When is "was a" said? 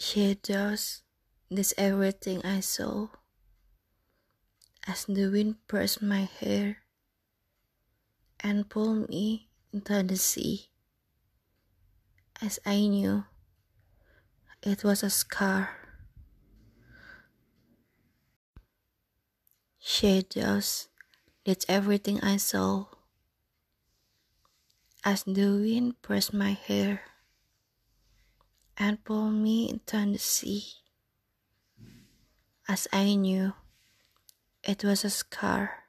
14.82-15.10, 34.82-35.10